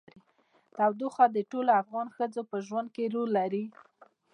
[0.75, 3.63] تودوخه د ټولو افغان ښځو په ژوند کې رول لري.